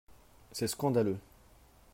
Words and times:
C’est 0.51 0.65
scandaleux 0.65 1.19